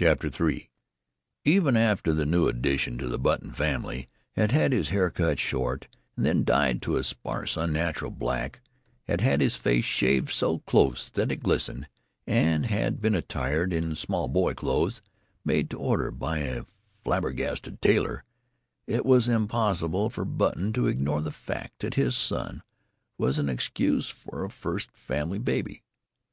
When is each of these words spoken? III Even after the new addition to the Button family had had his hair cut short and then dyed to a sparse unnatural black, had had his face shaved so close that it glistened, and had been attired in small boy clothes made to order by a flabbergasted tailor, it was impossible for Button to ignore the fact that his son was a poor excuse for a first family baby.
III 0.00 0.68
Even 1.44 1.76
after 1.76 2.12
the 2.12 2.26
new 2.26 2.48
addition 2.48 2.98
to 2.98 3.06
the 3.06 3.16
Button 3.16 3.52
family 3.52 4.08
had 4.32 4.50
had 4.50 4.72
his 4.72 4.88
hair 4.88 5.08
cut 5.08 5.38
short 5.38 5.86
and 6.16 6.26
then 6.26 6.42
dyed 6.42 6.82
to 6.82 6.96
a 6.96 7.04
sparse 7.04 7.56
unnatural 7.56 8.10
black, 8.10 8.60
had 9.04 9.20
had 9.20 9.40
his 9.40 9.54
face 9.54 9.84
shaved 9.84 10.32
so 10.32 10.58
close 10.66 11.08
that 11.10 11.30
it 11.30 11.44
glistened, 11.44 11.88
and 12.26 12.66
had 12.66 13.00
been 13.00 13.14
attired 13.14 13.72
in 13.72 13.94
small 13.94 14.26
boy 14.26 14.52
clothes 14.52 15.00
made 15.44 15.70
to 15.70 15.78
order 15.78 16.10
by 16.10 16.38
a 16.38 16.64
flabbergasted 17.04 17.80
tailor, 17.80 18.24
it 18.88 19.06
was 19.06 19.28
impossible 19.28 20.10
for 20.10 20.24
Button 20.24 20.72
to 20.72 20.88
ignore 20.88 21.20
the 21.22 21.30
fact 21.30 21.78
that 21.82 21.94
his 21.94 22.16
son 22.16 22.64
was 23.16 23.38
a 23.38 23.44
poor 23.44 23.52
excuse 23.52 24.08
for 24.10 24.42
a 24.44 24.50
first 24.50 24.90
family 24.90 25.38
baby. 25.38 25.84